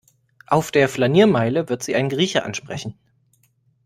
[0.47, 2.95] Auf der Flaniermeile wird Sie ein Grieche ansprechen.